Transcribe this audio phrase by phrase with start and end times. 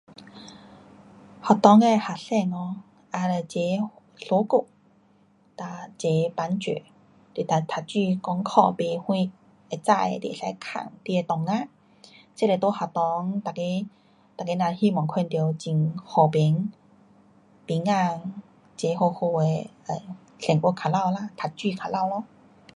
[1.41, 2.75] 学堂的学生 um
[3.13, 3.79] 也要齐
[4.17, 4.67] 相顾，
[5.55, 6.71] 哒齐帮助，
[7.35, 9.29] 你若读书功课不什会
[9.69, 11.69] 知的，你可以问你的同学，
[12.35, 13.63] 这是在学堂每个，
[14.43, 16.71] 每个人希望看到，很和平，
[17.67, 18.41] 平安，
[18.75, 19.69] 齐好好的
[20.39, 22.23] 生活靠牢啦，读书靠牢咯。